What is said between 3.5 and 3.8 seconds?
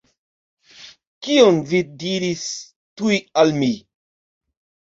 mi?